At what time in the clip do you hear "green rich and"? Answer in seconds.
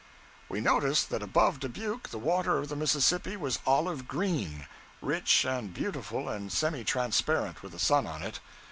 4.07-5.71